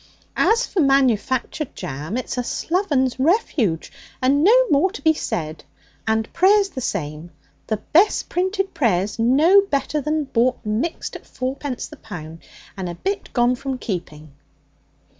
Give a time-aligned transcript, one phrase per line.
[0.35, 5.63] 'As for manufactured jam, it's a sloven's refuge, and no more to be said.
[6.07, 7.29] And prayer's the same.
[7.67, 12.39] The best printed prayer's no better than bought mixed at four pence the pound,
[12.75, 14.31] and a bit gone from keeping.'